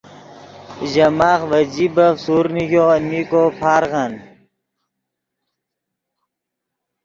ژے 0.91 1.05
ماخ 1.17 1.39
ڤے 1.49 1.61
جیبف 1.73 2.15
سورڤ 2.23 2.49
نیگو 2.55 2.83
المین 2.95 3.23
کو 3.31 3.41
پارغن 3.59 4.13